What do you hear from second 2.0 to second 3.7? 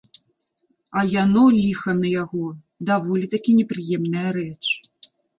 яго, даволі такі